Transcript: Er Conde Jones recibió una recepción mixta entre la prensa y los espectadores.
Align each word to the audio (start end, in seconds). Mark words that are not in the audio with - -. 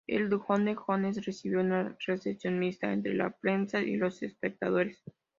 Er 0.07 0.27
Conde 0.39 0.73
Jones 0.87 1.23
recibió 1.23 1.59
una 1.59 1.95
recepción 2.07 2.57
mixta 2.57 2.91
entre 2.91 3.13
la 3.13 3.29
prensa 3.29 3.81
y 3.81 3.97
los 3.97 4.23
espectadores. 4.23 5.03